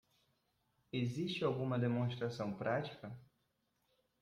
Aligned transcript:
Existe 0.91 1.43
alguma 1.45 1.77
demonstração 1.77 2.51
prática? 2.57 3.15